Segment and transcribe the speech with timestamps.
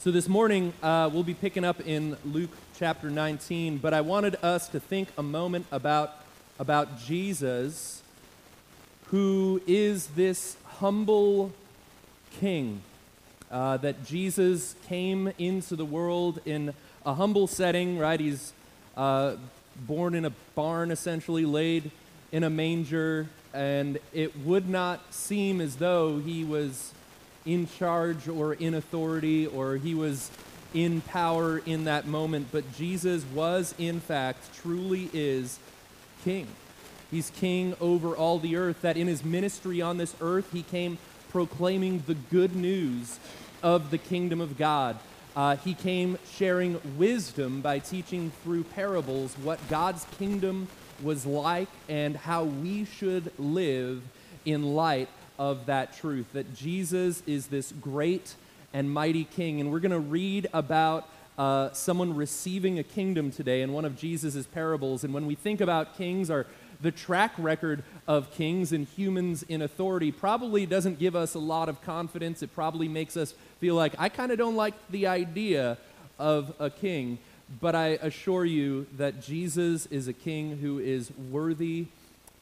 [0.00, 4.42] So this morning, uh, we'll be picking up in Luke chapter 19, but I wanted
[4.42, 6.14] us to think a moment about,
[6.58, 8.02] about Jesus,
[9.08, 11.52] who is this humble
[12.30, 12.80] king.
[13.50, 16.72] Uh, that Jesus came into the world in
[17.04, 18.20] a humble setting, right?
[18.20, 18.54] He's
[18.96, 19.36] uh,
[19.86, 21.90] born in a barn, essentially, laid
[22.32, 26.94] in a manger, and it would not seem as though he was
[27.46, 30.30] in charge or in authority or he was
[30.74, 35.58] in power in that moment, but Jesus was, in fact, truly is
[36.24, 36.46] king.
[37.10, 40.98] He's king over all the earth, that in his ministry on this earth, he came
[41.30, 43.18] proclaiming the good news
[43.62, 44.96] of the kingdom of God.
[45.34, 50.68] Uh, he came sharing wisdom by teaching through parables what God's kingdom
[51.02, 54.02] was like and how we should live
[54.44, 55.08] in light
[55.40, 58.34] of that truth that Jesus is this great
[58.74, 59.58] and mighty king.
[59.60, 61.08] And we're going to read about
[61.38, 65.02] uh, someone receiving a kingdom today in one of Jesus' parables.
[65.02, 66.46] And when we think about kings, our
[66.82, 71.68] the track record of kings and humans in authority probably doesn't give us a lot
[71.68, 72.42] of confidence.
[72.42, 75.76] It probably makes us feel like, I kind of don't like the idea
[76.18, 77.18] of a king.
[77.60, 81.86] But I assure you that Jesus is a king who is worthy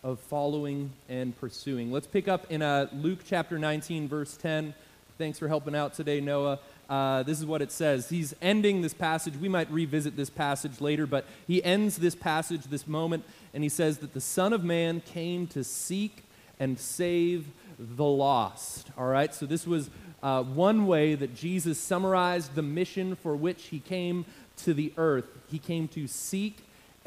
[0.03, 1.91] of following and pursuing.
[1.91, 4.75] Let's pick up in uh, Luke chapter 19, verse 10.
[5.19, 6.61] Thanks for helping out today, Noah.
[6.89, 8.09] Uh, this is what it says.
[8.09, 9.35] He's ending this passage.
[9.37, 13.69] We might revisit this passage later, but he ends this passage, this moment, and he
[13.69, 16.23] says that the Son of Man came to seek
[16.61, 17.47] and save
[17.79, 18.91] the lost.
[18.97, 19.91] All right, so this was
[20.23, 24.25] uh, one way that Jesus summarized the mission for which he came
[24.59, 25.27] to the earth.
[25.49, 26.59] He came to seek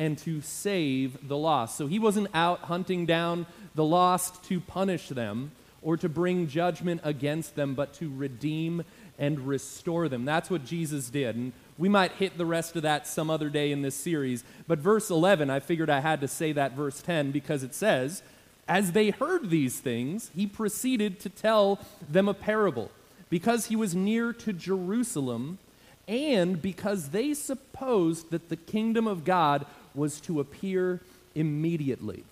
[0.02, 1.78] and to save the lost.
[1.78, 5.52] So he wasn't out hunting down the lost to punish them
[5.84, 8.84] or to bring judgment against them, but to redeem
[9.20, 10.26] and restore them.
[10.26, 11.36] That's what Jesus did.
[11.36, 14.44] And we might hit the rest of that some other day in this series.
[14.68, 18.24] But verse 11, I figured I had to say that verse 10 because it says,
[18.68, 21.80] As they heard these things, he proceeded to tell
[22.10, 22.90] them a parable.
[23.30, 25.60] Because he was near to Jerusalem,
[26.08, 31.00] and because they supposed that the kingdom of God was to appear
[31.36, 32.24] immediately.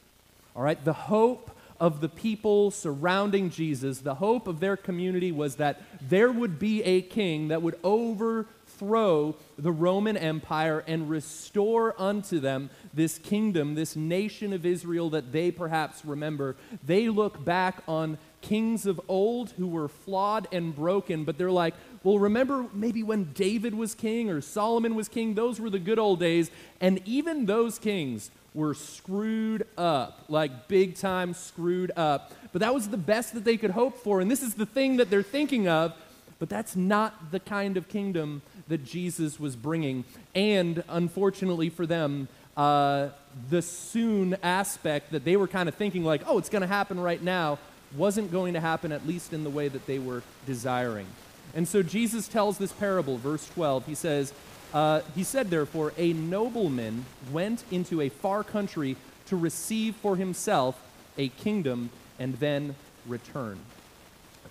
[0.56, 5.56] All right, the hope of the people surrounding Jesus, the hope of their community was
[5.56, 12.40] that there would be a king that would overthrow the Roman Empire and restore unto
[12.40, 16.58] them this kingdom, this nation of Israel that they perhaps remember.
[16.86, 21.75] They look back on kings of old who were flawed and broken, but they're like,
[22.04, 25.34] well, remember maybe when David was king or Solomon was king?
[25.34, 26.50] Those were the good old days.
[26.80, 32.32] And even those kings were screwed up, like big time screwed up.
[32.52, 34.22] But that was the best that they could hope for.
[34.22, 35.94] And this is the thing that they're thinking of.
[36.40, 40.06] But that's not the kind of kingdom that Jesus was bringing.
[40.34, 43.10] And unfortunately for them, uh,
[43.50, 47.00] the soon aspect that they were kind of thinking, like, oh, it's going to happen
[47.00, 47.60] right now,
[47.96, 51.08] wasn't going to happen, at least in the way that they were desiring.
[51.56, 53.86] And so Jesus tells this parable, verse 12.
[53.86, 54.34] He says,
[54.74, 58.96] uh, He said, therefore, a nobleman went into a far country
[59.28, 60.82] to receive for himself
[61.18, 62.76] a kingdom and then
[63.08, 63.60] return.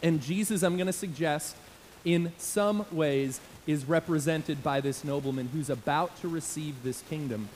[0.03, 1.57] And Jesus, I'm going to suggest,
[2.05, 7.49] in some ways, is represented by this nobleman who's about to receive this kingdom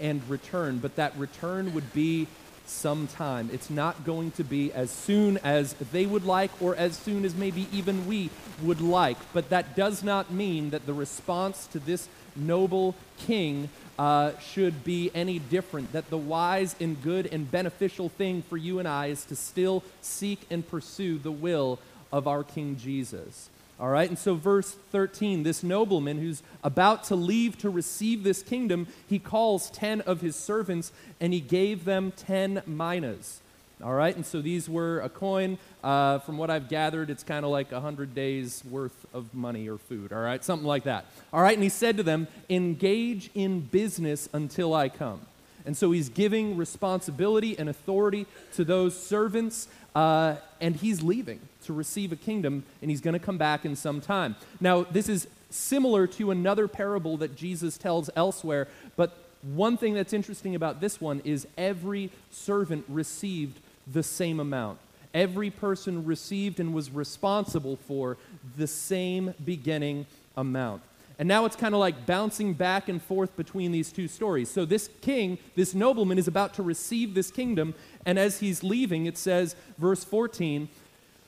[0.00, 0.78] and return.
[0.78, 2.26] But that return would be
[2.70, 3.50] some time.
[3.52, 7.34] It's not going to be as soon as they would like or as soon as
[7.34, 8.30] maybe even we
[8.62, 9.18] would like.
[9.32, 15.10] But that does not mean that the response to this noble king uh, should be
[15.14, 15.92] any different.
[15.92, 19.82] That the wise and good and beneficial thing for you and I is to still
[20.00, 21.78] seek and pursue the will
[22.12, 23.50] of our King Jesus.
[23.80, 28.42] All right, and so verse 13 this nobleman who's about to leave to receive this
[28.42, 33.40] kingdom, he calls 10 of his servants and he gave them 10 minas.
[33.82, 35.56] All right, and so these were a coin.
[35.82, 39.70] Uh, from what I've gathered, it's kind of like a 100 days worth of money
[39.70, 40.12] or food.
[40.12, 41.06] All right, something like that.
[41.32, 45.22] All right, and he said to them, Engage in business until I come.
[45.64, 51.72] And so he's giving responsibility and authority to those servants, uh, and he's leaving to
[51.72, 54.36] receive a kingdom, and he's going to come back in some time.
[54.60, 60.12] Now, this is similar to another parable that Jesus tells elsewhere, but one thing that's
[60.12, 63.58] interesting about this one is every servant received
[63.90, 64.78] the same amount.
[65.12, 68.16] Every person received and was responsible for
[68.56, 70.82] the same beginning amount.
[71.18, 74.50] And now it's kind of like bouncing back and forth between these two stories.
[74.50, 77.74] So this king, this nobleman, is about to receive this kingdom.
[78.06, 80.68] And as he's leaving, it says, verse 14,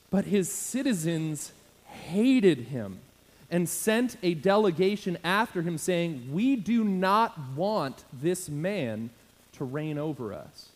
[0.09, 1.51] but his citizens
[1.85, 2.99] hated him
[3.49, 9.11] and sent a delegation after him, saying, We do not want this man
[9.53, 10.69] to reign over us.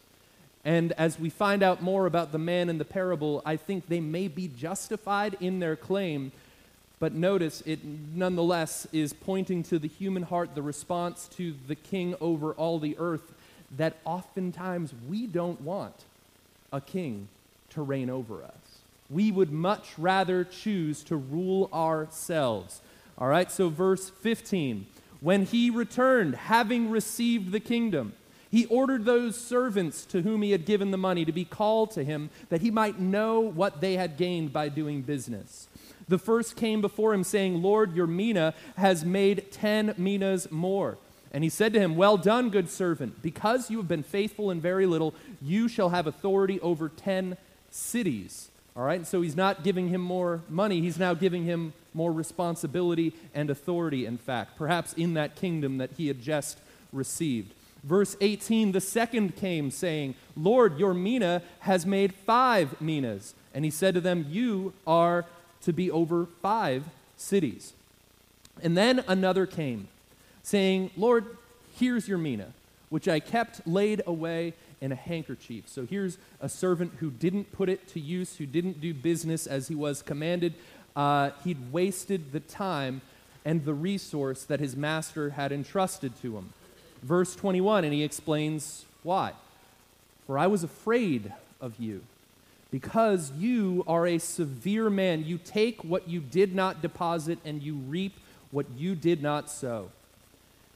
[0.64, 4.02] And as we find out more about the man in the parable, I think they
[4.02, 6.32] may be justified in their claim.
[7.00, 12.16] But notice it nonetheless is pointing to the human heart, the response to the king
[12.20, 13.34] over all the earth,
[13.76, 16.06] that oftentimes we don't want
[16.72, 17.28] a king
[17.72, 18.80] to reign over us.
[19.10, 22.82] We would much rather choose to rule ourselves.
[23.18, 24.86] All right, so verse 15.
[25.22, 28.14] When he returned, having received the kingdom,
[28.50, 32.04] he ordered those servants to whom he had given the money to be called to
[32.04, 35.68] him, that he might know what they had gained by doing business.
[36.08, 40.98] The first came before him, saying, Lord, your mina has made ten minas more.
[41.32, 43.22] And he said to him, Well done, good servant.
[43.22, 47.38] Because you have been faithful in very little, you shall have authority over ten
[47.72, 48.50] cities.
[48.76, 53.14] All right, so he's not giving him more money, he's now giving him more responsibility
[53.34, 56.60] and authority, in fact, perhaps in that kingdom that he had just
[56.94, 57.54] received.
[57.84, 63.34] Verse 18 The second came, saying, Lord, your mina has made five minas.
[63.54, 65.26] And he said to them, You are
[65.62, 66.86] to be over five
[67.16, 67.74] cities.
[68.62, 69.88] And then another came,
[70.48, 71.26] saying, Lord,
[71.76, 72.54] here's your mina,
[72.90, 75.68] which I kept laid away in a handkerchief.
[75.68, 79.68] So here's a servant who didn't put it to use, who didn't do business as
[79.68, 80.54] he was commanded.
[80.96, 83.02] Uh, he'd wasted the time
[83.44, 86.54] and the resource that his master had entrusted to him
[87.04, 89.34] verse 21, and he explains why.
[90.26, 92.04] For I was afraid of you,
[92.72, 95.24] because you are a severe man.
[95.24, 98.16] You take what you did not deposit, and you reap
[98.52, 99.90] what you did not sow.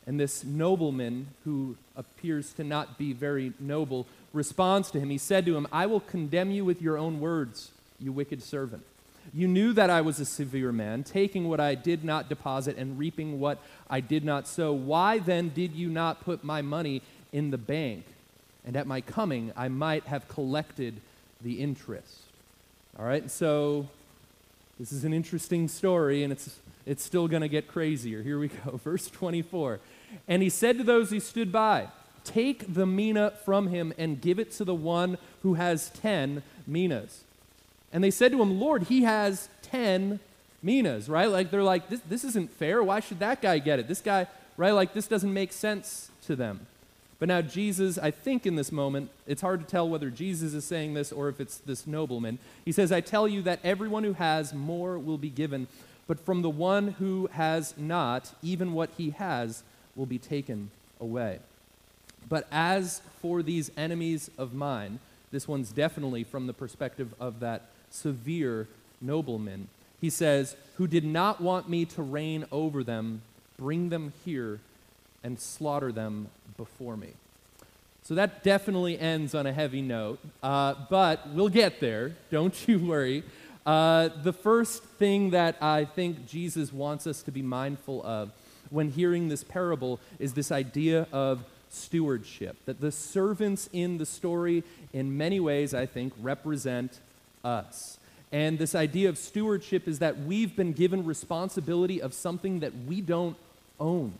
[0.07, 5.09] And this nobleman, who appears to not be very noble, responds to him.
[5.09, 8.83] He said to him, I will condemn you with your own words, you wicked servant.
[9.33, 12.98] You knew that I was a severe man, taking what I did not deposit and
[12.98, 13.59] reaping what
[13.89, 14.74] I did not sow.
[14.74, 17.01] Why then did you not put my money
[17.31, 18.06] in the bank?
[18.65, 20.95] And at my coming, I might have collected
[21.42, 22.21] the interest.
[23.00, 23.88] All right, so
[24.80, 28.21] this is an interesting story, and it's, it's still going to get crazier.
[28.21, 28.77] Here we go.
[28.83, 29.80] Verse 24.
[30.27, 31.87] And he said to those who stood by,
[32.23, 37.23] Take the mina from him and give it to the one who has ten minas.
[37.91, 40.19] And they said to him, Lord, he has ten
[40.61, 41.29] minas, right?
[41.29, 42.83] Like they're like, this, this isn't fair.
[42.83, 43.87] Why should that guy get it?
[43.87, 44.27] This guy,
[44.57, 44.71] right?
[44.71, 46.67] Like this doesn't make sense to them.
[47.19, 50.65] But now Jesus, I think in this moment, it's hard to tell whether Jesus is
[50.65, 52.39] saying this or if it's this nobleman.
[52.65, 55.67] He says, I tell you that everyone who has more will be given,
[56.07, 59.63] but from the one who has not, even what he has
[60.01, 61.38] will be taken away.
[62.27, 64.98] But as for these enemies of mine,
[65.31, 68.68] this one's definitely from the perspective of that severe
[69.00, 69.68] nobleman.
[70.01, 73.21] He says, Who did not want me to reign over them,
[73.57, 74.59] bring them here
[75.24, 77.09] and slaughter them before me.
[78.01, 82.15] So that definitely ends on a heavy note, uh, but we'll get there.
[82.31, 83.24] Don't you worry.
[83.68, 88.31] Uh, the first thing that I think Jesus wants us to be mindful of
[88.71, 92.57] when hearing this parable is this idea of stewardship.
[92.65, 97.00] That the servants in the story, in many ways, I think, represent
[97.44, 98.00] us.
[98.31, 103.01] And this idea of stewardship is that we've been given responsibility of something that we
[103.01, 103.35] don't
[103.79, 104.13] own.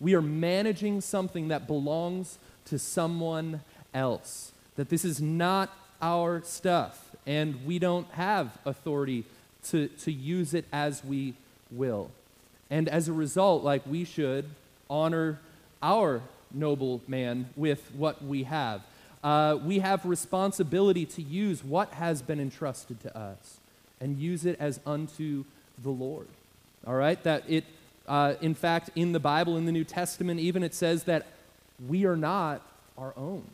[0.00, 4.52] We are managing something that belongs to someone else.
[4.76, 5.70] That this is not
[6.00, 9.24] our stuff, and we don't have authority
[9.70, 11.34] to, to use it as we
[11.72, 12.12] will.
[12.70, 14.44] And as a result, like we should
[14.90, 15.40] honor
[15.82, 16.22] our
[16.52, 18.82] noble man with what we have
[19.22, 23.58] uh, we have responsibility to use what has been entrusted to us
[24.00, 25.44] and use it as unto
[25.82, 26.28] the Lord.
[26.86, 27.20] All right?
[27.24, 27.64] That it,
[28.06, 31.26] uh, in fact, in the Bible, in the New Testament, even it says that
[31.88, 32.62] we are not
[32.96, 33.44] our own,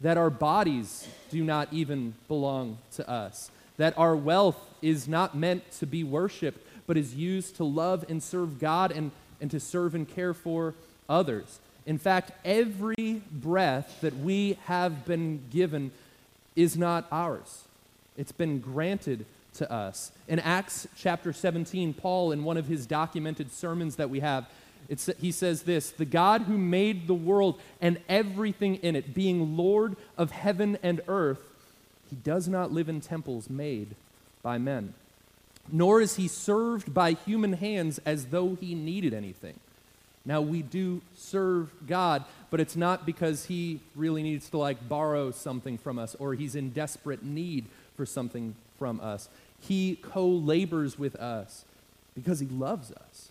[0.00, 5.68] that our bodies do not even belong to us, that our wealth is not meant
[5.72, 9.10] to be worshiped, but is used to love and serve God and,
[9.40, 10.74] and to serve and care for
[11.08, 11.58] others.
[11.86, 15.90] In fact, every breath that we have been given
[16.56, 17.64] is not ours,
[18.16, 20.10] it's been granted to us.
[20.26, 24.46] In Acts chapter 17, Paul, in one of his documented sermons that we have,
[25.20, 29.96] he says this The God who made the world and everything in it, being Lord
[30.16, 31.40] of heaven and earth,
[32.10, 33.94] he does not live in temples made
[34.42, 34.94] by men,
[35.70, 39.58] nor is he served by human hands as though he needed anything.
[40.26, 45.30] Now, we do serve God, but it's not because He really needs to like borrow
[45.30, 47.66] something from us or He's in desperate need
[47.96, 49.28] for something from us.
[49.60, 51.64] He co labors with us
[52.14, 53.30] Because he loves us,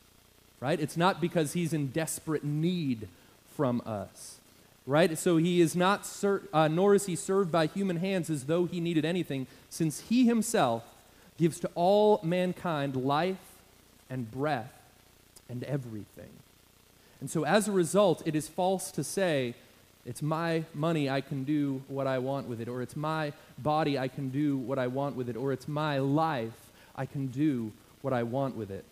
[0.59, 0.79] right?
[0.79, 3.07] It's not because he's in desperate need
[3.55, 4.39] from us,
[4.85, 5.17] right?
[5.17, 8.65] So he is not, ser- uh, nor is he served by human hands as though
[8.65, 10.83] he needed anything, since he himself
[11.37, 13.37] gives to all mankind life
[14.09, 14.73] and breath
[15.49, 16.29] and everything.
[17.19, 19.55] And so as a result, it is false to say,
[20.05, 23.97] it's my money, I can do what I want with it, or it's my body,
[23.97, 26.51] I can do what I want with it, or it's my life,
[26.95, 27.71] I can do
[28.01, 28.83] what I want with it.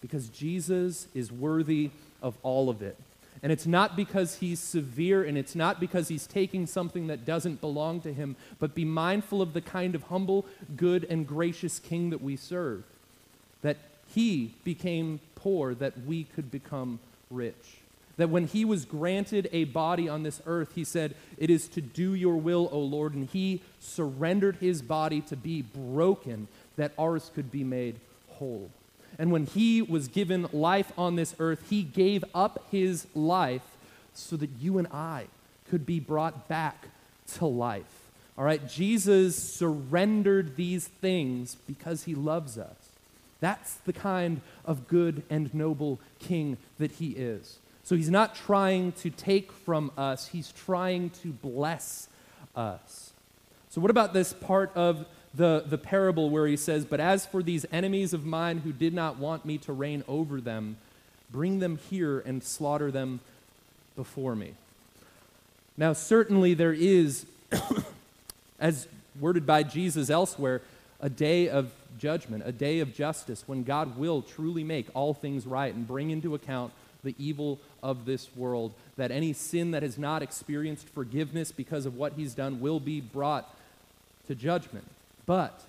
[0.00, 1.90] Because Jesus is worthy
[2.22, 2.96] of all of it.
[3.44, 7.60] And it's not because he's severe and it's not because he's taking something that doesn't
[7.60, 10.46] belong to him, but be mindful of the kind of humble,
[10.76, 12.84] good, and gracious king that we serve.
[13.60, 13.76] That
[14.14, 17.82] he became poor that we could become rich.
[18.16, 21.82] That when he was granted a body on this earth, he said, It is to
[21.82, 23.12] do your will, O Lord.
[23.12, 27.96] And he surrendered his body to be broken that ours could be made
[28.30, 28.70] whole.
[29.18, 33.62] And when he was given life on this earth, he gave up his life
[34.12, 35.26] so that you and I
[35.70, 36.88] could be brought back
[37.34, 37.84] to life.
[38.36, 42.76] All right, Jesus surrendered these things because he loves us.
[43.40, 47.58] That's the kind of good and noble king that he is.
[47.84, 52.08] So he's not trying to take from us, he's trying to bless
[52.56, 53.12] us.
[53.68, 55.04] So, what about this part of
[55.36, 58.94] the, the parable where he says, But as for these enemies of mine who did
[58.94, 60.76] not want me to reign over them,
[61.30, 63.20] bring them here and slaughter them
[63.96, 64.54] before me.
[65.76, 67.26] Now, certainly there is,
[68.60, 68.86] as
[69.18, 70.62] worded by Jesus elsewhere,
[71.00, 75.46] a day of judgment, a day of justice, when God will truly make all things
[75.46, 76.72] right and bring into account
[77.02, 78.72] the evil of this world.
[78.96, 83.00] That any sin that has not experienced forgiveness because of what he's done will be
[83.00, 83.52] brought
[84.28, 84.86] to judgment.
[85.26, 85.60] But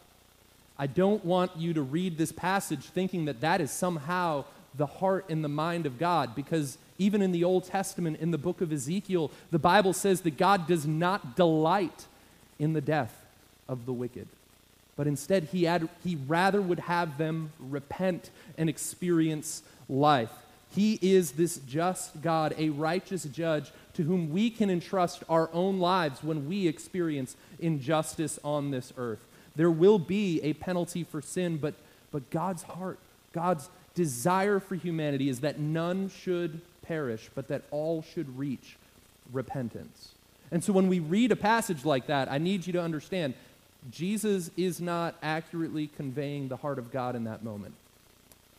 [0.77, 4.45] I don't want you to read this passage thinking that that is somehow
[4.77, 8.37] the heart and the mind of God, because even in the Old Testament, in the
[8.37, 12.05] book of Ezekiel, the Bible says that God does not delight
[12.59, 13.25] in the death
[13.67, 14.27] of the wicked.
[14.95, 20.31] But instead, he, had, he rather would have them repent and experience life.
[20.73, 25.79] He is this just God, a righteous judge to whom we can entrust our own
[25.79, 29.23] lives when we experience injustice on this earth.
[29.55, 31.73] There will be a penalty for sin, but,
[32.11, 32.99] but God's heart,
[33.33, 38.77] God's desire for humanity is that none should perish, but that all should reach
[39.31, 40.13] repentance.
[40.51, 43.33] And so when we read a passage like that, I need you to understand
[43.91, 47.75] Jesus is not accurately conveying the heart of God in that moment.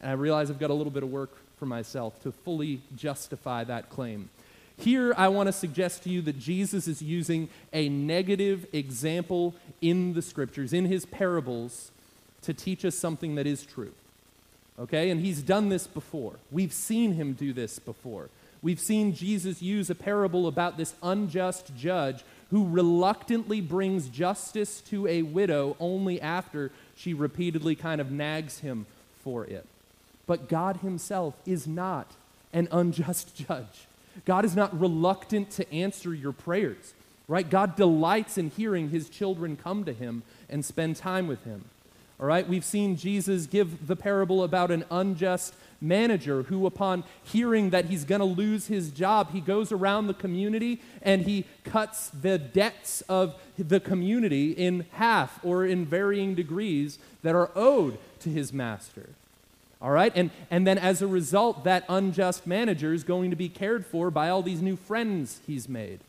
[0.00, 3.64] And I realize I've got a little bit of work for myself to fully justify
[3.64, 4.28] that claim.
[4.78, 10.12] Here, I want to suggest to you that Jesus is using a negative example in
[10.12, 11.90] the scriptures, in his parables,
[12.42, 13.92] to teach us something that is true.
[14.78, 15.11] Okay?
[15.11, 16.35] And he's done this before.
[16.50, 18.28] We've seen him do this before.
[18.62, 25.06] We've seen Jesus use a parable about this unjust judge who reluctantly brings justice to
[25.06, 28.87] a widow only after she repeatedly kind of nags him
[29.23, 29.66] for it.
[30.26, 32.12] But God himself is not
[32.52, 33.87] an unjust judge.
[34.25, 36.94] God is not reluctant to answer your prayers,
[37.28, 37.49] right?
[37.49, 41.64] God delights in hearing his children come to him and spend time with him.
[42.18, 47.70] All right, we've seen Jesus give the parable about an unjust manager who, upon hearing
[47.70, 52.08] that he's going to lose his job, he goes around the community and he cuts
[52.08, 58.30] the debts of the community in half or in varying degrees that are owed to
[58.30, 59.11] his master.
[59.80, 60.12] All right?
[60.14, 64.11] And, and then as a result, that unjust manager is going to be cared for
[64.11, 66.00] by all these new friends he's made.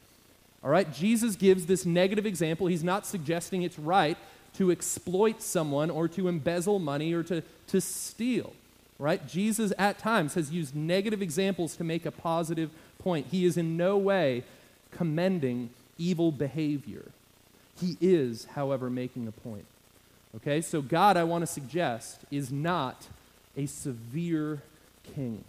[0.63, 0.91] All right?
[0.91, 2.67] Jesus gives this negative example.
[2.67, 4.17] He's not suggesting it's right
[4.55, 8.53] to exploit someone or to embezzle money or to, to steal.
[8.99, 9.27] Right?
[9.27, 13.27] Jesus at times has used negative examples to make a positive point.
[13.29, 14.43] He is in no way
[14.91, 17.11] commending evil behavior.
[17.79, 19.65] He is, however, making a point.
[20.37, 20.61] Okay?
[20.61, 23.07] So God, I want to suggest, is not
[23.57, 24.61] a severe
[25.15, 25.43] king.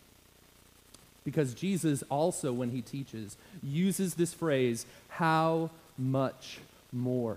[1.24, 6.58] Because Jesus also, when he teaches, uses this phrase, how much
[6.90, 7.36] more?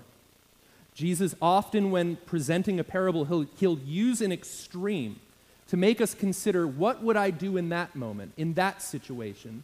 [0.96, 5.20] Jesus often, when presenting a parable, he'll, he'll use an extreme
[5.68, 9.64] to make us consider what would I do in that moment, in that situation?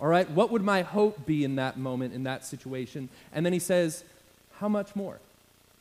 [0.00, 3.08] All right, what would my hope be in that moment, in that situation?
[3.32, 4.04] And then he says,
[4.54, 5.18] how much more?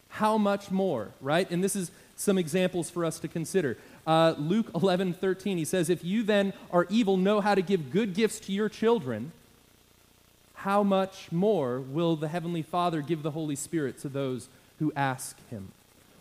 [0.10, 1.50] How much more, right?
[1.50, 3.78] And this is some examples for us to consider.
[4.06, 7.92] Uh, Luke 11, 13, he says, If you then are evil, know how to give
[7.92, 9.32] good gifts to your children,
[10.56, 14.50] how much more will the Heavenly Father give the Holy Spirit to those
[14.80, 15.72] who ask him?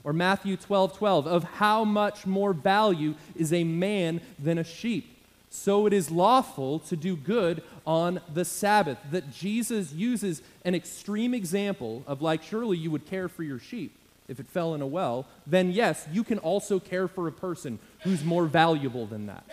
[0.04, 5.15] Or Matthew 12 12, of how much more value is a man than a sheep?
[5.50, 8.98] So it is lawful to do good on the Sabbath.
[9.10, 13.92] That Jesus uses an extreme example of like, surely you would care for your sheep
[14.28, 17.78] if it fell in a well, then yes, you can also care for a person
[18.00, 19.44] who's more valuable than that.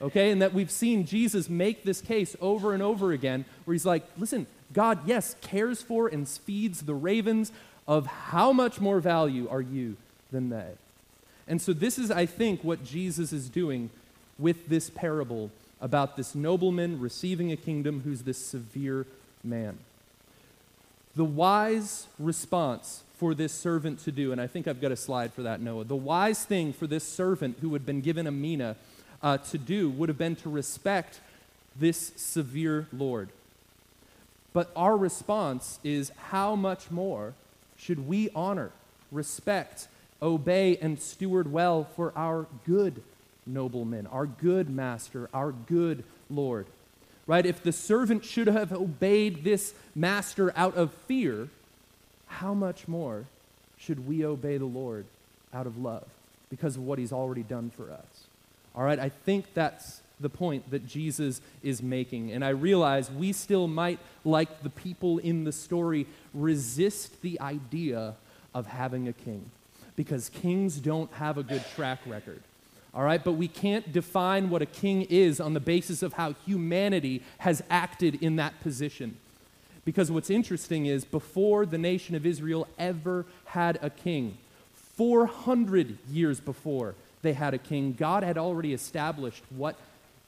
[0.00, 0.30] Okay?
[0.30, 4.04] And that we've seen Jesus make this case over and over again where he's like,
[4.18, 7.52] listen, God, yes, cares for and feeds the ravens.
[7.88, 9.96] Of how much more value are you
[10.30, 10.68] than they?
[11.48, 13.90] And so, this is, I think, what Jesus is doing
[14.42, 19.06] with this parable about this nobleman receiving a kingdom who's this severe
[19.42, 19.78] man.
[21.14, 25.32] The wise response for this servant to do, and I think I've got a slide
[25.32, 25.84] for that, Noah.
[25.84, 28.76] The wise thing for this servant who had been given a mina
[29.22, 31.20] uh, to do would have been to respect
[31.78, 33.28] this severe Lord.
[34.52, 37.34] But our response is how much more
[37.76, 38.70] should we honor,
[39.10, 39.88] respect,
[40.20, 43.02] obey, and steward well for our good
[43.46, 46.66] nobleman, our good master, our good Lord?
[47.26, 47.46] Right?
[47.46, 51.48] If the servant should have obeyed this master out of fear,
[52.26, 53.26] how much more
[53.78, 55.06] should we obey the Lord
[55.54, 56.06] out of love
[56.50, 58.26] because of what he's already done for us?
[58.74, 62.32] All right, I think that's the point that Jesus is making.
[62.32, 68.14] And I realize we still might, like the people in the story, resist the idea
[68.54, 69.50] of having a king
[69.96, 72.40] because kings don't have a good track record.
[72.94, 76.34] All right, but we can't define what a king is on the basis of how
[76.44, 79.16] humanity has acted in that position.
[79.84, 84.36] Because what's interesting is before the nation of Israel ever had a king,
[84.96, 89.76] 400 years before they had a king, God had already established what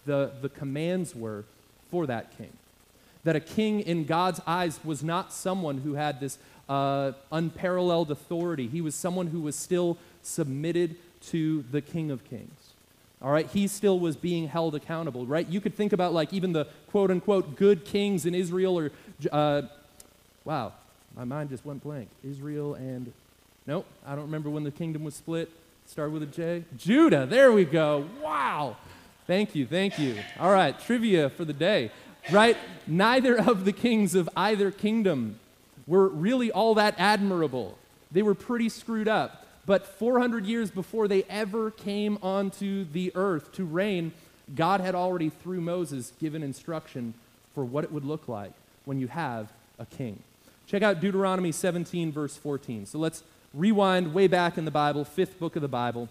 [0.06, 1.44] the, the commands were
[1.90, 2.52] for that king.
[3.24, 8.68] That a king in God's eyes was not someone who had this uh, unparalleled authority,
[8.68, 10.96] he was someone who was still submitted
[11.30, 12.50] to the King of Kings.
[13.22, 15.48] All right, he still was being held accountable, right?
[15.48, 18.90] You could think about like even the quote unquote good kings in Israel or,
[19.32, 19.62] uh,
[20.44, 20.72] wow,
[21.16, 22.08] my mind just went blank.
[22.22, 23.12] Israel and,
[23.66, 25.50] nope, I don't remember when the kingdom was split.
[25.86, 26.64] Start with a J.
[26.76, 28.06] Judah, there we go.
[28.22, 28.76] Wow.
[29.26, 30.16] Thank you, thank you.
[30.38, 31.90] All right, trivia for the day.
[32.30, 32.56] Right?
[32.86, 35.38] Neither of the kings of either kingdom
[35.86, 37.78] were really all that admirable.
[38.12, 39.43] They were pretty screwed up.
[39.66, 44.12] But 400 years before they ever came onto the earth to reign,
[44.54, 47.14] God had already, through Moses, given instruction
[47.54, 48.52] for what it would look like
[48.84, 50.22] when you have a king.
[50.66, 52.86] Check out Deuteronomy 17, verse 14.
[52.86, 53.22] So let's
[53.52, 56.08] rewind way back in the Bible, fifth book of the Bible.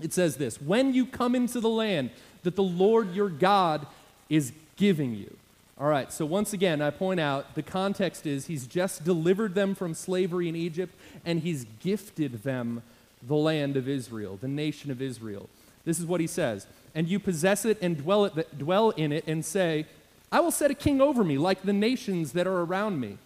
[0.00, 2.10] It says this When you come into the land
[2.42, 3.86] that the Lord your God
[4.28, 5.36] is giving you.
[5.80, 9.76] All right, so once again, I point out the context is he's just delivered them
[9.76, 10.92] from slavery in Egypt
[11.24, 12.82] and he's gifted them
[13.22, 15.48] the land of Israel, the nation of Israel.
[15.84, 19.24] This is what he says And you possess it and dwell, it, dwell in it
[19.28, 19.86] and say,
[20.32, 23.18] I will set a king over me like the nations that are around me.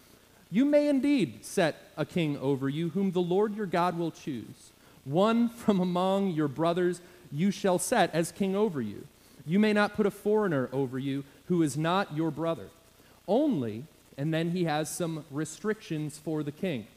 [0.51, 4.71] You may indeed set a king over you, whom the Lord your God will choose.
[5.05, 9.07] One from among your brothers you shall set as king over you.
[9.45, 12.67] You may not put a foreigner over you who is not your brother.
[13.27, 13.85] Only,
[14.17, 16.87] and then he has some restrictions for the king.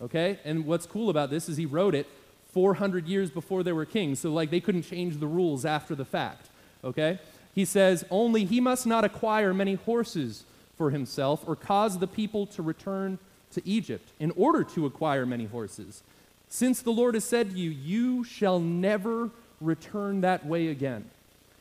[0.00, 0.38] Okay?
[0.44, 2.06] And what's cool about this is he wrote it
[2.52, 6.04] 400 years before they were kings, so like they couldn't change the rules after the
[6.04, 6.48] fact.
[6.82, 7.18] Okay?
[7.54, 10.44] He says, Only he must not acquire many horses
[10.76, 13.18] for himself or cause the people to return
[13.52, 16.02] to Egypt in order to acquire many horses.
[16.48, 21.10] Since the Lord has said to you, You shall never return that way again.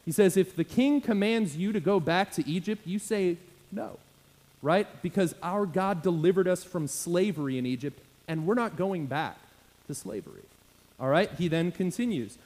[0.05, 3.37] He says, If the king commands you to go back to Egypt, you say
[3.71, 3.99] no,
[4.61, 4.87] right?
[5.01, 9.37] Because our God delivered us from slavery in Egypt, and we're not going back
[9.87, 10.43] to slavery.
[10.99, 11.31] All right?
[11.37, 12.37] He then continues.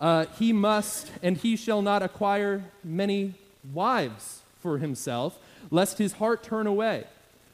[0.00, 3.34] Uh, he must, and he shall not acquire many
[3.72, 5.38] wives for himself,
[5.70, 7.04] lest his heart turn away,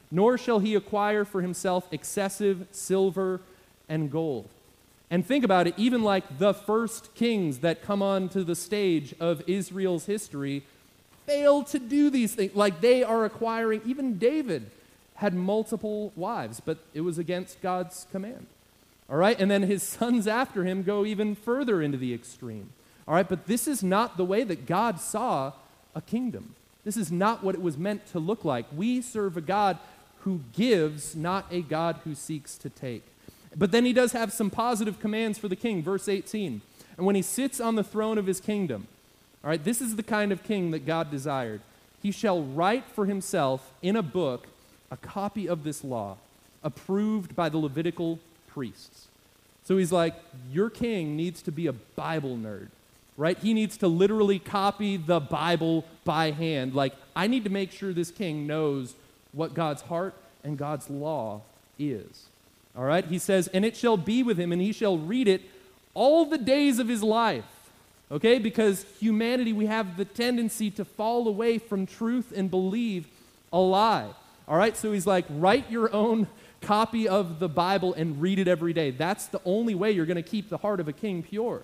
[0.09, 3.41] nor shall he acquire for himself excessive silver
[3.87, 4.47] and gold.
[5.11, 9.43] And think about it, even like the first kings that come onto the stage of
[9.45, 10.63] Israel's history
[11.27, 12.55] fail to do these things.
[12.55, 14.71] Like they are acquiring, even David
[15.15, 18.47] had multiple wives, but it was against God's command.
[19.09, 22.69] All right, and then his sons after him go even further into the extreme.
[23.05, 25.51] All right, but this is not the way that God saw
[25.93, 26.55] a kingdom.
[26.85, 28.65] This is not what it was meant to look like.
[28.73, 29.77] We serve a God
[30.19, 33.03] who gives, not a God who seeks to take.
[33.55, 35.83] But then he does have some positive commands for the king.
[35.83, 36.61] Verse 18.
[36.97, 38.87] And when he sits on the throne of his kingdom,
[39.43, 41.61] all right, this is the kind of king that God desired.
[42.01, 44.47] He shall write for himself in a book
[44.89, 46.17] a copy of this law,
[46.63, 49.07] approved by the Levitical priests.
[49.63, 50.15] So he's like,
[50.51, 52.67] Your king needs to be a Bible nerd,
[53.17, 53.37] right?
[53.37, 56.75] He needs to literally copy the Bible by hand.
[56.75, 58.95] Like, I need to make sure this king knows
[59.31, 61.41] what God's heart and God's law
[61.79, 62.27] is.
[62.75, 63.05] All right?
[63.05, 65.41] He says, And it shall be with him, and he shall read it
[65.93, 67.45] all the days of his life.
[68.11, 68.39] Okay?
[68.39, 73.07] Because humanity, we have the tendency to fall away from truth and believe
[73.51, 74.09] a lie.
[74.47, 74.75] All right?
[74.75, 76.27] So he's like, write your own
[76.61, 78.91] copy of the Bible and read it every day.
[78.91, 81.61] That's the only way you're going to keep the heart of a king pure.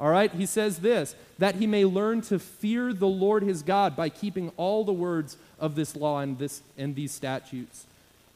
[0.00, 0.32] All right?
[0.32, 4.50] He says this that he may learn to fear the Lord his God by keeping
[4.56, 7.86] all the words of this law and, this, and these statutes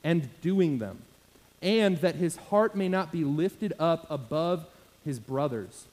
[0.04, 1.02] and doing them,
[1.62, 4.66] and that his heart may not be lifted up above
[5.04, 5.86] his brothers,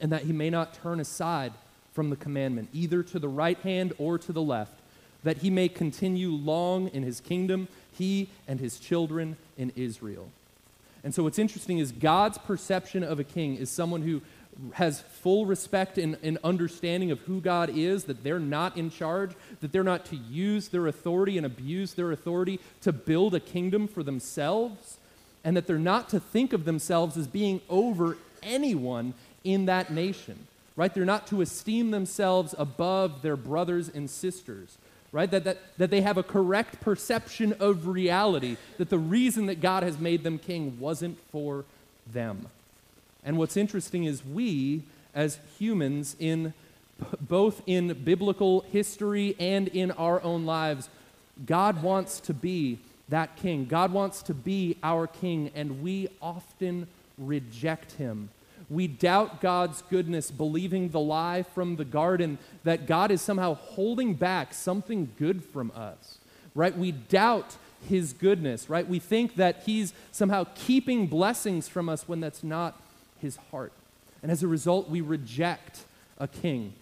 [0.00, 1.52] and that he may not turn aside
[1.92, 4.74] from the commandment, either to the right hand or to the left,
[5.24, 10.28] that he may continue long in his kingdom, he and his children in Israel.
[11.02, 14.20] And so, what's interesting is God's perception of a king is someone who
[14.74, 19.32] has full respect and, and, understanding of who God is, that they're not in charge,
[19.60, 23.86] that they're not to use their authority and abuse their authority to build a kingdom
[23.86, 24.96] for themselves,
[25.44, 29.12] and that they're not to think of themselves as being over anyone
[29.44, 30.92] in that nation, right?
[30.92, 34.78] They're not to esteem themselves above their brothers and sisters,
[35.12, 35.30] right?
[35.30, 39.82] That, that, that they have a correct perception of reality, that the reason that God
[39.82, 41.64] has made them king wasn't for
[42.10, 42.48] them.
[43.26, 46.54] And what's interesting is we, as humans, in
[47.20, 50.88] both in biblical history and in our own lives,
[51.44, 53.66] God wants to be that king.
[53.66, 56.86] God wants to be our king, and we often
[57.18, 58.30] reject him.
[58.70, 64.14] We doubt God's goodness, believing the lie from the garden that God is somehow holding
[64.14, 66.18] back something good from us,
[66.54, 66.76] right?
[66.76, 67.56] We doubt
[67.88, 68.88] his goodness, right?
[68.88, 72.80] We think that he's somehow keeping blessings from us when that's not
[73.20, 73.72] his heart.
[74.22, 75.84] And as a result, we reject
[76.18, 76.72] a king.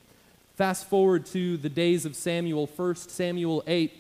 [0.56, 3.92] Fast forward to the days of Samuel, 1 Samuel 8.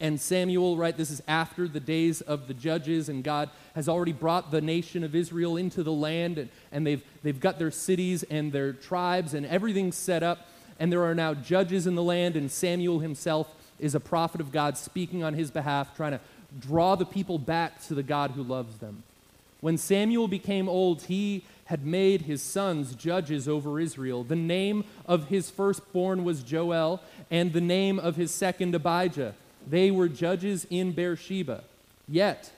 [0.00, 4.12] And Samuel, right, this is after the days of the judges, and God has already
[4.12, 8.22] brought the nation of Israel into the land, and, and they've, they've got their cities
[8.24, 10.48] and their tribes, and everything's set up.
[10.78, 14.50] And there are now judges in the land, and Samuel himself is a prophet of
[14.50, 16.20] God speaking on his behalf, trying to
[16.58, 19.02] draw the people back to the God who loves them.
[19.60, 24.24] When Samuel became old, he had made his sons judges over Israel.
[24.24, 29.34] The name of his firstborn was Joel, and the name of his second Abijah.
[29.68, 31.62] They were judges in Beersheba.
[32.08, 32.50] Yet,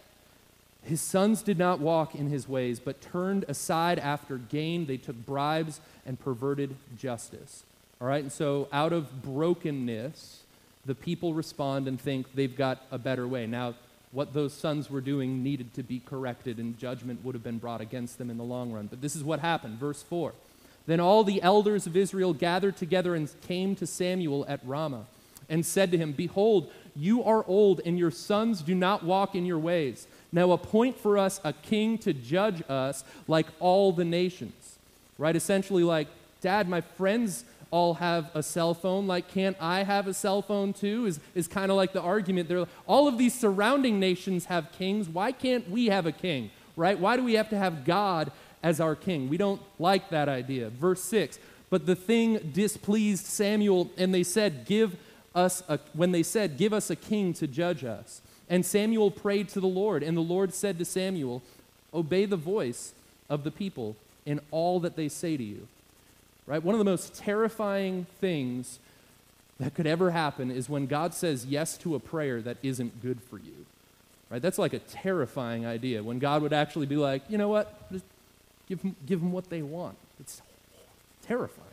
[0.82, 4.86] his sons did not walk in his ways, but turned aside after gain.
[4.86, 7.64] They took bribes and perverted justice.
[8.00, 10.42] All right, and so out of brokenness,
[10.84, 13.46] the people respond and think they've got a better way.
[13.46, 13.74] Now,
[14.12, 17.80] what those sons were doing needed to be corrected, and judgment would have been brought
[17.80, 18.86] against them in the long run.
[18.86, 19.78] But this is what happened.
[19.78, 20.32] Verse 4
[20.86, 25.06] Then all the elders of Israel gathered together and came to Samuel at Ramah
[25.48, 29.46] and said to him, Behold, you are old, and your sons do not walk in
[29.46, 30.06] your ways.
[30.30, 34.76] Now appoint for us a king to judge us like all the nations.
[35.18, 35.36] Right?
[35.36, 36.08] Essentially, like,
[36.40, 39.08] Dad, my friends all have a cell phone.
[39.08, 41.06] Like, can't I have a cell phone too?
[41.06, 42.48] Is, is kind of like the argument.
[42.48, 45.08] They're, all of these surrounding nations have kings.
[45.08, 46.50] Why can't we have a king?
[46.76, 46.98] Right?
[46.98, 48.30] Why do we have to have God
[48.62, 49.28] as our king?
[49.28, 50.68] We don't like that idea.
[50.68, 51.38] Verse 6
[51.70, 54.94] But the thing displeased Samuel, and they said, Give
[55.34, 58.20] us a, when they said, Give us a king to judge us.
[58.50, 61.42] And Samuel prayed to the Lord, and the Lord said to Samuel,
[61.94, 62.92] Obey the voice
[63.30, 65.68] of the people in all that they say to you.
[66.46, 66.62] Right?
[66.62, 68.78] One of the most terrifying things
[69.60, 73.22] that could ever happen is when God says yes to a prayer that isn't good
[73.22, 73.66] for you.
[74.28, 74.42] Right?
[74.42, 77.90] That's like a terrifying idea when God would actually be like, you know what?
[77.92, 78.04] Just
[78.68, 79.96] give them, give them what they want.
[80.18, 80.42] It's
[81.26, 81.68] terrifying.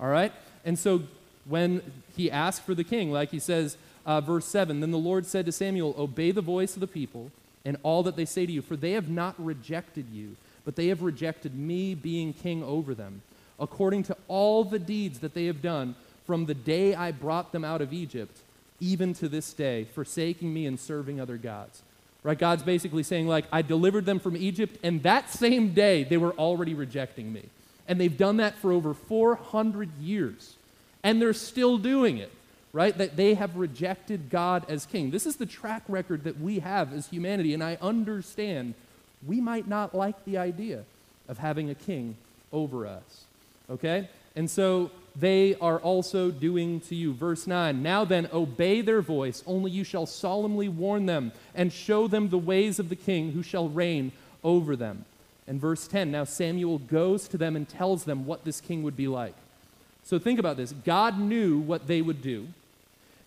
[0.00, 0.32] All right?
[0.64, 1.02] And so
[1.44, 1.82] when
[2.16, 5.46] he asked for the king, like he says, uh, verse 7 Then the Lord said
[5.46, 7.30] to Samuel, Obey the voice of the people
[7.64, 10.88] and all that they say to you, for they have not rejected you, but they
[10.88, 13.22] have rejected me being king over them
[13.58, 15.94] according to all the deeds that they have done
[16.26, 18.36] from the day I brought them out of Egypt,
[18.80, 21.82] even to this day, forsaking me and serving other gods.
[22.22, 22.38] Right?
[22.38, 26.32] God's basically saying, like, I delivered them from Egypt, and that same day they were
[26.32, 27.44] already rejecting me.
[27.86, 30.56] And they've done that for over 400 years.
[31.02, 32.30] And they're still doing it,
[32.72, 32.96] right?
[32.98, 35.10] That they have rejected God as king.
[35.10, 38.74] This is the track record that we have as humanity, and I understand
[39.26, 40.84] we might not like the idea
[41.28, 42.16] of having a king
[42.52, 43.24] over us
[43.70, 44.08] okay?
[44.36, 47.12] And so they are also doing to you.
[47.12, 52.06] Verse 9 Now then, obey their voice, only you shall solemnly warn them and show
[52.06, 54.12] them the ways of the king who shall reign
[54.44, 55.04] over them.
[55.46, 58.96] And verse 10 Now Samuel goes to them and tells them what this king would
[58.96, 59.34] be like.
[60.04, 62.48] So think about this God knew what they would do.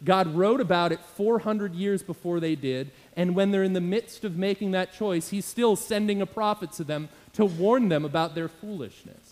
[0.03, 4.23] God wrote about it 400 years before they did, and when they're in the midst
[4.23, 8.33] of making that choice, He's still sending a prophet to them to warn them about
[8.33, 9.30] their foolishness.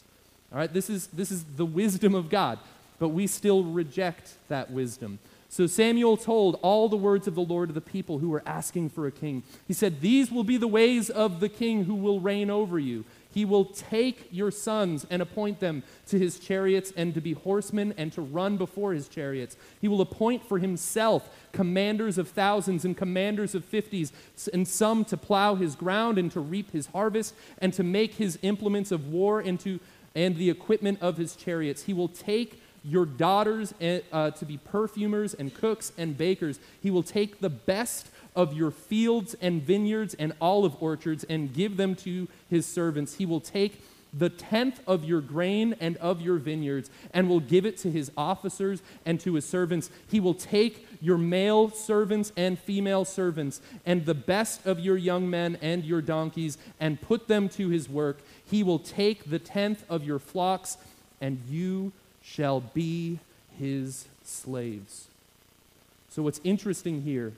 [0.51, 2.59] All right, this is, this is the wisdom of God,
[2.97, 5.19] but we still reject that wisdom.
[5.51, 8.89] So Samuel told all the words of the Lord to the people who were asking
[8.89, 9.41] for a king.
[9.67, 13.03] He said, These will be the ways of the king who will reign over you.
[13.31, 17.95] He will take your sons and appoint them to his chariots and to be horsemen
[17.97, 19.55] and to run before his chariots.
[19.81, 24.11] He will appoint for himself commanders of thousands and commanders of fifties,
[24.53, 28.37] and some to plow his ground and to reap his harvest and to make his
[28.41, 29.79] implements of war and, to,
[30.19, 31.83] and the equipment of his chariots.
[31.83, 36.59] He will take your daughters eh, uh, to be perfumers and cooks and bakers.
[36.83, 41.77] He will take the best of your fields and vineyards and olive orchards and give
[41.77, 43.15] them to his servants.
[43.15, 43.81] He will take
[44.13, 48.11] the tenth of your grain and of your vineyards and will give it to his
[48.17, 49.89] officers and to his servants.
[50.09, 55.29] He will take your male servants and female servants and the best of your young
[55.29, 58.19] men and your donkeys and put them to his work.
[58.49, 60.77] He will take the tenth of your flocks
[61.21, 61.91] and you
[62.21, 63.19] shall be
[63.57, 65.07] his slaves.
[66.09, 67.33] So, what's interesting here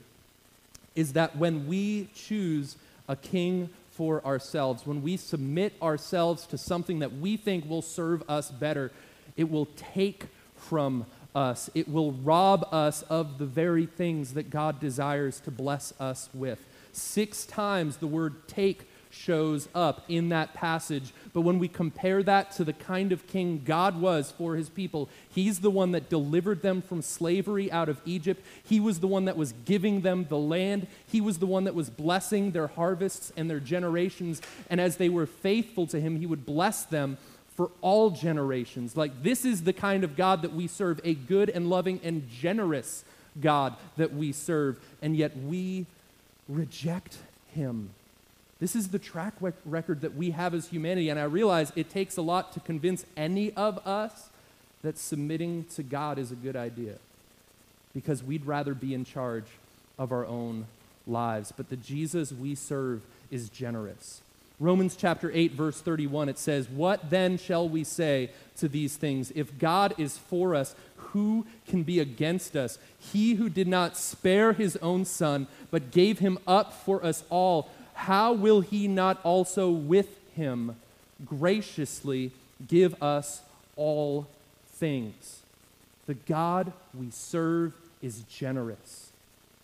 [0.94, 2.76] is that when we choose
[3.08, 8.22] a king for ourselves, when we submit ourselves to something that we think will serve
[8.28, 8.90] us better,
[9.36, 10.26] it will take
[10.56, 11.70] from us.
[11.74, 16.58] It will rob us of the very things that God desires to bless us with.
[16.92, 21.12] Six times the word take shows up in that passage.
[21.34, 25.08] But when we compare that to the kind of king God was for his people,
[25.30, 28.44] he's the one that delivered them from slavery out of Egypt.
[28.62, 30.86] He was the one that was giving them the land.
[31.06, 34.42] He was the one that was blessing their harvests and their generations.
[34.68, 37.16] And as they were faithful to him, he would bless them
[37.56, 38.94] for all generations.
[38.96, 42.28] Like, this is the kind of God that we serve, a good and loving and
[42.28, 43.04] generous
[43.40, 44.76] God that we serve.
[45.00, 45.86] And yet we
[46.46, 47.16] reject
[47.54, 47.90] him.
[48.62, 52.16] This is the track record that we have as humanity, and I realize it takes
[52.16, 54.28] a lot to convince any of us
[54.82, 56.94] that submitting to God is a good idea
[57.92, 59.46] because we'd rather be in charge
[59.98, 60.66] of our own
[61.08, 61.52] lives.
[61.56, 64.20] But the Jesus we serve is generous.
[64.60, 69.32] Romans chapter 8, verse 31, it says, What then shall we say to these things?
[69.34, 72.78] If God is for us, who can be against us?
[72.96, 77.68] He who did not spare his own son, but gave him up for us all
[78.02, 80.74] how will he not also with him
[81.24, 82.32] graciously
[82.66, 83.42] give us
[83.76, 84.26] all
[84.66, 85.42] things?
[86.06, 89.12] The God we serve is generous.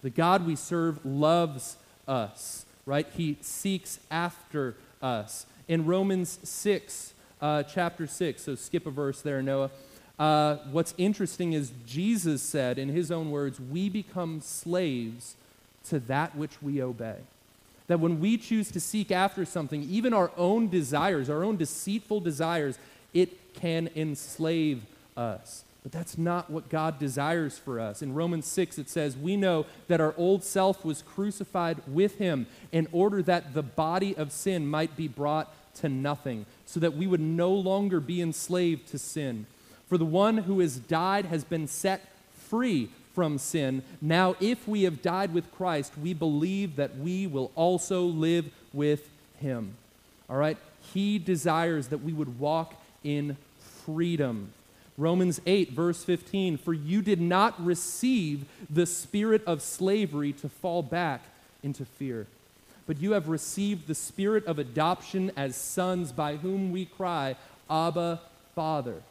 [0.03, 3.09] The God we serve loves us, right?
[3.17, 5.45] He seeks after us.
[5.67, 9.73] In Romans 6, uh, chapter 6, so skip a verse there, Noah.
[10.17, 15.35] Uh, what's interesting is Jesus said, in his own words, we become slaves
[15.89, 17.17] to that which we obey
[17.89, 22.21] that when we choose to seek after something, even our own desires, our own deceitful
[22.21, 22.79] desires,
[23.13, 24.83] it can enslave
[25.17, 25.65] us.
[25.83, 28.03] But that's not what God desires for us.
[28.03, 32.47] In Romans 6, it says, We know that our old self was crucified with him
[32.73, 37.07] in order that the body of sin might be brought to nothing, so that we
[37.07, 39.47] would no longer be enslaved to sin.
[39.89, 42.13] For the one who has died has been set
[42.49, 43.83] free from sin.
[44.01, 49.11] Now, if we have died with Christ, we believe that we will also live with
[49.41, 49.75] him.
[50.31, 50.57] All right?
[50.95, 53.37] He desires that we would walk in
[53.85, 54.53] freedom.
[54.97, 60.85] Romans 8, verse 15 For you did not receive the spirit of slavery to fall
[60.85, 61.23] back
[61.65, 62.29] into fear,
[62.87, 67.35] but you have received the spirit of adoption as sons, by whom we cry,
[67.69, 68.21] Abba,
[68.55, 69.03] Father.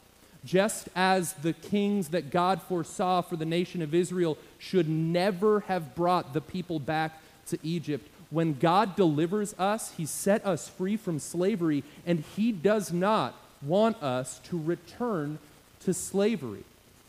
[0.46, 5.96] Just as the kings that God foresaw for the nation of Israel should never have
[5.96, 8.08] brought the people back to Egypt.
[8.30, 14.02] When God delivers us, He set us free from slavery, and He does not want
[14.04, 15.40] us to return
[15.82, 16.64] to slavery.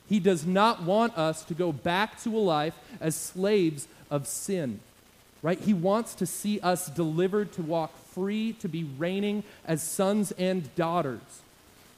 [0.08, 4.80] He does not want us to go back to a life as slaves of sin.
[5.42, 5.60] Right?
[5.60, 10.74] He wants to see us delivered to walk free, to be reigning as sons and
[10.74, 11.42] daughters.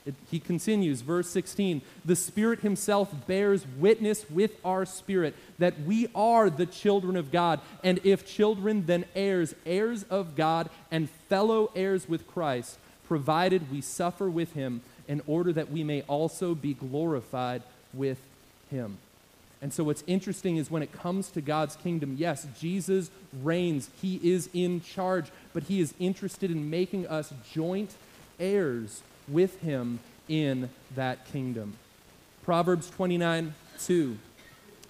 [0.07, 6.09] It, he continues, verse 16 The Spirit Himself bears witness with our spirit that we
[6.15, 11.71] are the children of God, and if children, then heirs, heirs of God, and fellow
[11.77, 16.73] heirs with Christ, provided we suffer with Him, in order that we may also be
[16.73, 18.19] glorified with
[18.71, 18.99] Him.
[19.63, 23.11] And so, what's interesting is when it comes to God's kingdom, yes, Jesus
[23.43, 23.91] reigns.
[24.01, 27.95] He is in charge, but He is interested in making us joint
[28.39, 31.75] heirs with Him in that kingdom.
[32.45, 34.19] Proverbs 29 2.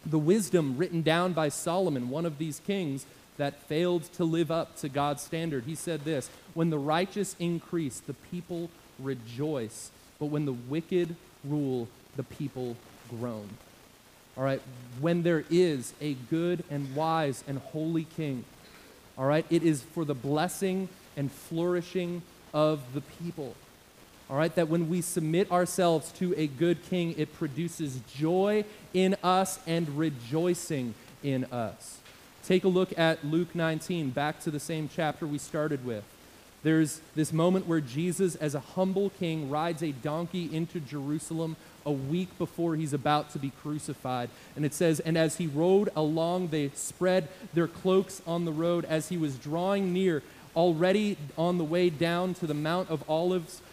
[0.07, 3.05] The wisdom written down by Solomon, one of these kings
[3.37, 5.64] that failed to live up to God's standard.
[5.64, 11.88] He said this When the righteous increase, the people rejoice, but when the wicked rule,
[12.16, 12.76] the people
[13.09, 13.48] groan.
[14.37, 14.62] All right,
[15.00, 18.44] when there is a good and wise and holy king,
[19.18, 22.22] all right, it is for the blessing and flourishing
[22.55, 23.55] of the people.
[24.31, 28.64] All right, that when we submit ourselves to a good king, it produces joy
[28.95, 31.99] in us and rejoicing in us.
[32.45, 36.05] Take a look at Luke 19, back to the same chapter we started with.
[36.62, 41.90] There's this moment where Jesus, as a humble king, rides a donkey into Jerusalem a
[41.90, 44.31] week before he's about to be crucified.
[44.55, 48.85] And it says, And as he rode along, they spread their cloaks on the road.
[48.85, 50.23] As he was drawing near,
[50.55, 53.62] already on the way down to the Mount of Olives,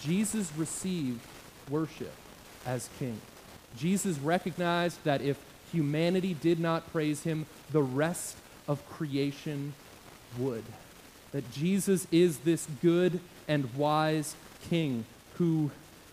[0.00, 1.20] Jesus received
[1.70, 2.12] worship
[2.66, 3.20] as king.
[3.76, 5.38] Jesus recognized that if
[5.72, 8.36] humanity did not praise him, the rest
[8.68, 9.74] of creation
[10.38, 10.64] would.
[11.32, 14.36] That Jesus is this good and wise
[14.68, 15.04] king
[15.34, 15.70] who,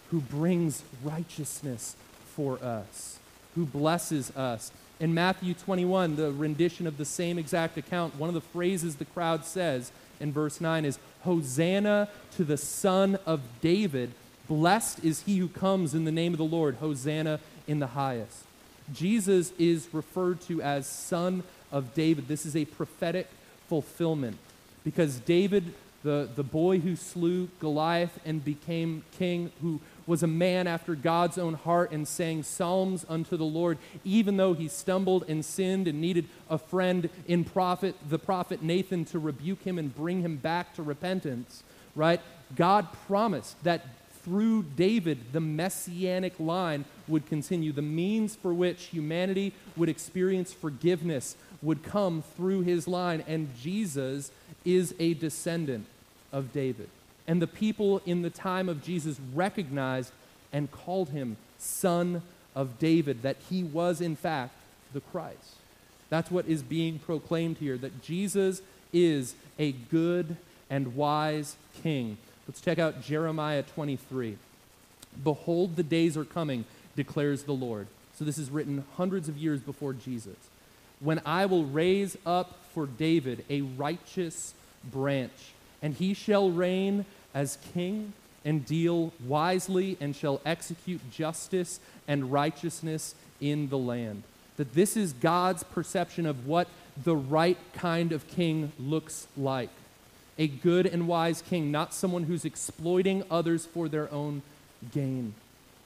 [0.10, 1.96] who brings righteousness
[2.36, 3.20] for us,
[3.56, 4.72] who blesses us.
[5.00, 9.06] In Matthew 21, the rendition of the same exact account, one of the phrases the
[9.06, 9.92] crowd says
[10.22, 14.12] in verse 9 is, Hosanna to the Son of David.
[14.48, 16.76] Blessed is he who comes in the name of the Lord.
[16.76, 18.46] Hosanna in the highest.
[18.94, 22.28] Jesus is referred to as Son of David.
[22.28, 23.28] This is a prophetic
[23.68, 24.38] fulfillment
[24.84, 30.68] because David, the, the boy who slew Goliath and became king, who was a man
[30.68, 35.44] after God's own heart and sang psalms unto the Lord, even though he stumbled and
[35.44, 40.22] sinned and needed a friend in prophet, the prophet Nathan to rebuke him and bring
[40.22, 41.64] him back to repentance,
[41.96, 42.22] right?
[42.56, 43.86] God promised that
[44.24, 47.72] through David, the messianic line would continue.
[47.72, 54.32] The means for which humanity would experience forgiveness would come through his line, and Jesus
[54.64, 55.86] is a descendant
[56.32, 56.90] of David.
[57.28, 60.12] And the people in the time of Jesus recognized
[60.52, 62.22] and called him Son
[62.56, 64.54] of David, that he was, in fact,
[64.94, 65.56] the Christ.
[66.10, 70.36] That's what is being proclaimed here, that Jesus is a good
[70.70, 72.18] and wise king.
[72.48, 74.38] Let's check out Jeremiah 23.
[75.24, 77.88] Behold, the days are coming, declares the Lord.
[78.18, 80.36] So this is written hundreds of years before Jesus.
[81.00, 84.54] When I will raise up for David a righteous
[84.84, 88.14] branch and he shall reign as king
[88.44, 94.24] and deal wisely and shall execute justice and righteousness in the land.
[94.58, 96.68] That this is God's perception of what
[97.02, 99.70] the right kind of king looks like.
[100.38, 104.42] A good and wise king, not someone who's exploiting others for their own
[104.92, 105.34] gain,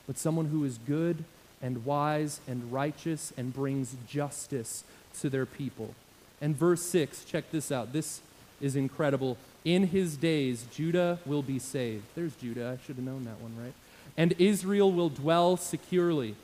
[0.07, 1.23] but someone who is good
[1.61, 4.83] and wise and righteous and brings justice
[5.19, 5.93] to their people.
[6.41, 7.93] And verse 6, check this out.
[7.93, 8.21] This
[8.61, 9.37] is incredible.
[9.65, 12.03] In his days, Judah will be saved.
[12.15, 12.77] There's Judah.
[12.79, 13.73] I should have known that one, right?
[14.15, 16.35] And Israel will dwell securely.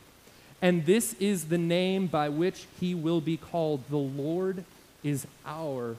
[0.61, 3.83] And this is the name by which he will be called.
[3.89, 4.63] The Lord
[5.03, 5.95] is our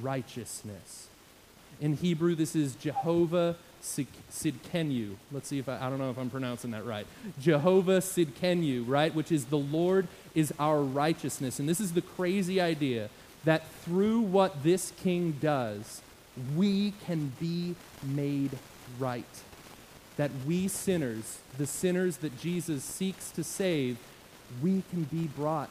[0.00, 1.08] righteousness.
[1.80, 5.16] In Hebrew, this is Jehovah Sidkenu.
[5.32, 7.06] Let's see if I, I don't know if I'm pronouncing that right.
[7.40, 9.12] Jehovah Sidkenu, right?
[9.12, 11.58] Which is the Lord is our righteousness.
[11.58, 13.10] And this is the crazy idea
[13.44, 16.00] that through what this king does,
[16.56, 18.50] we can be made
[18.98, 19.24] right.
[20.16, 23.98] That we sinners, the sinners that Jesus seeks to save,
[24.62, 25.70] we can be brought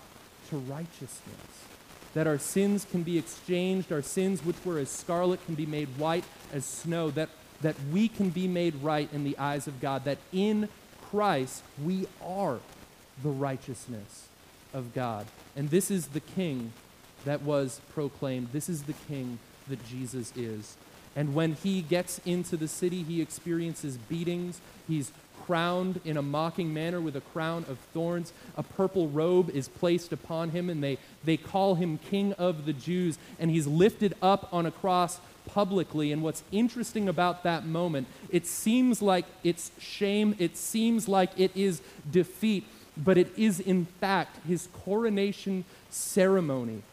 [0.49, 1.67] to righteousness.
[2.13, 5.87] That our sins can be exchanged, our sins which were as scarlet can be made
[5.97, 7.09] white as snow.
[7.11, 7.29] That,
[7.61, 10.05] that we can be made right in the eyes of God.
[10.05, 10.67] That in
[11.09, 12.59] Christ we are
[13.23, 14.27] the righteousness
[14.73, 15.27] of God.
[15.55, 16.73] And this is the King
[17.25, 18.49] that was proclaimed.
[18.51, 19.39] This is the king
[19.71, 20.77] that Jesus is.
[21.15, 25.11] And when he gets into the city, he experiences beatings, he's
[25.45, 28.31] crowned in a mocking manner with a crown of thorns.
[28.55, 32.73] A purple robe is placed upon him, and they, they call him King of the
[32.73, 33.17] Jews.
[33.39, 36.11] And he's lifted up on a cross publicly.
[36.11, 41.51] And what's interesting about that moment, it seems like it's shame, it seems like it
[41.55, 42.65] is defeat,
[42.95, 46.83] but it is in fact his coronation ceremony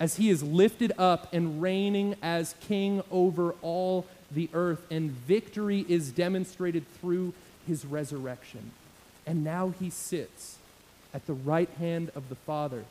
[0.00, 5.84] as he is lifted up and reigning as king over all the earth, and victory
[5.88, 7.34] is demonstrated through
[7.66, 8.70] his resurrection.
[9.26, 10.56] And now he sits
[11.12, 12.84] at the right hand of the Father,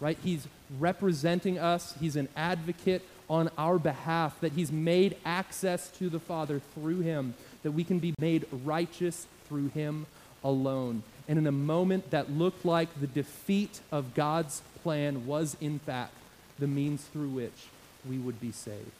[0.00, 0.16] right?
[0.24, 0.46] He's
[0.78, 6.62] representing us, he's an advocate on our behalf, that he's made access to the Father
[6.74, 10.06] through him, that we can be made righteous through him
[10.42, 11.02] alone.
[11.26, 16.14] And in a moment that looked like the defeat of God's plan was, in fact,
[16.58, 17.66] the means through which
[18.08, 18.90] we would be saved.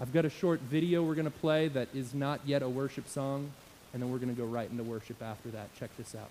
[0.00, 3.08] I've got a short video we're going to play that is not yet a worship
[3.08, 3.50] song,
[3.92, 5.74] and then we're going to go right into worship after that.
[5.78, 6.30] Check this out.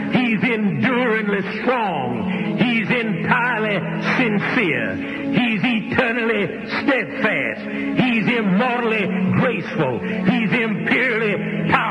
[0.13, 2.57] He's enduringly strong.
[2.57, 3.77] He's entirely
[4.17, 4.95] sincere.
[5.31, 7.61] He's eternally steadfast.
[8.01, 9.05] He's immortally
[9.39, 9.99] graceful.
[9.99, 11.90] He's imperially powerful.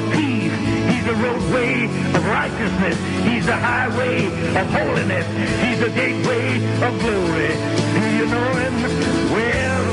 [0.11, 0.55] peace.
[0.89, 2.97] He's the roadway of righteousness.
[3.27, 4.25] He's the highway
[4.59, 5.25] of holiness.
[5.63, 7.51] He's the gateway of glory.
[7.95, 8.75] Do you know him?
[9.31, 9.87] Well,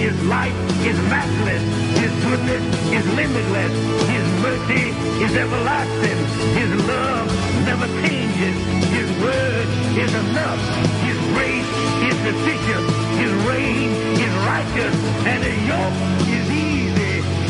[0.00, 1.62] his light is matchless.
[1.98, 3.72] His goodness is limitless.
[4.14, 4.84] His mercy
[5.24, 6.20] is everlasting.
[6.60, 7.28] His love
[7.64, 8.56] never changes.
[8.92, 10.62] His word is enough.
[11.06, 11.70] His grace
[12.08, 12.84] is sufficient.
[13.22, 13.90] His reign
[14.24, 14.96] is righteous.
[15.26, 16.33] And his yoke.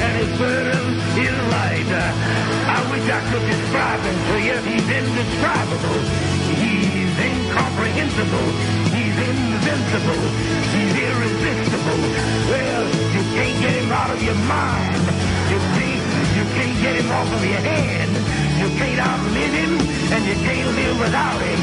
[0.01, 0.85] And his burden
[1.19, 1.91] is light.
[1.91, 4.57] I wish I could describe him to you.
[4.67, 6.01] He's indescribable.
[6.59, 8.49] He's incomprehensible.
[8.91, 10.23] He's invincible.
[10.75, 12.01] He's irresistible.
[12.51, 12.85] Well,
[13.15, 15.05] you can't get him out of your mind.
[15.51, 18.13] You can't, you can't get him off of your hand.
[18.59, 19.73] You can't outlive him,
[20.15, 21.61] and you can't live without him.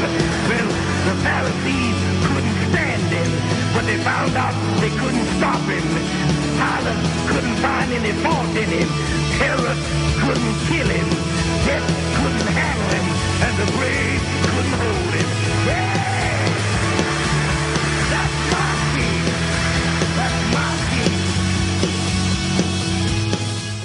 [0.47, 0.69] Well,
[1.07, 3.31] the Pharisees couldn't stand him,
[3.73, 6.40] but they found out they couldn't stop him.
[6.61, 8.89] Pilate couldn't find any fault in him.
[9.41, 9.79] Herod
[10.21, 11.09] couldn't kill him.
[11.65, 11.87] Death
[12.17, 13.05] couldn't handle him,
[13.45, 15.29] and the grave couldn't hold him.
[15.65, 16.20] Yeah!